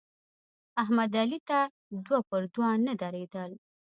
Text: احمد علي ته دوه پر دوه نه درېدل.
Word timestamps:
احمد 0.81 1.11
علي 1.21 1.39
ته 1.49 1.59
دوه 2.05 2.19
پر 2.29 2.41
دوه 2.53 2.69
نه 2.85 2.93
درېدل. 3.01 3.51